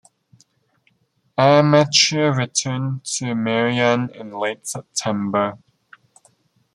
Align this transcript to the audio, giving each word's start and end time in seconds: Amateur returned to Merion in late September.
Amateur 1.37 2.33
returned 2.33 3.05
to 3.05 3.35
Merion 3.35 4.09
in 4.15 4.31
late 4.31 4.65
September. 4.65 5.59